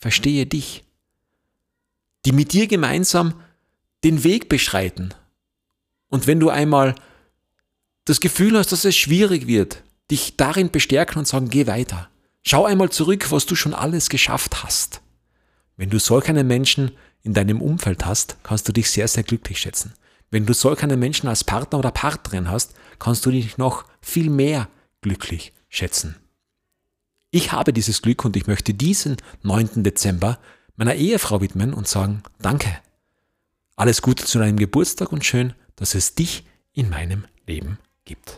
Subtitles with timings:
[0.00, 0.84] verstehe dich,
[2.24, 3.34] die mit dir gemeinsam
[4.04, 5.14] den Weg beschreiten.
[6.08, 6.94] Und wenn du einmal
[8.04, 12.08] das Gefühl hast, dass es schwierig wird, dich darin bestärken und sagen, geh weiter.
[12.42, 15.02] Schau einmal zurück, was du schon alles geschafft hast.
[15.76, 16.92] Wenn du solch einen Menschen
[17.22, 19.92] in deinem Umfeld hast, kannst du dich sehr, sehr glücklich schätzen.
[20.30, 24.30] Wenn du solch einen Menschen als Partner oder Partnerin hast, kannst du dich noch viel
[24.30, 24.68] mehr
[25.02, 26.16] glücklich schätzen.
[27.30, 29.82] Ich habe dieses Glück und ich möchte diesen 9.
[29.82, 30.38] Dezember
[30.76, 32.70] meiner Ehefrau widmen und sagen, danke.
[33.76, 38.37] Alles Gute zu deinem Geburtstag und schön, dass es dich in meinem Leben gibt.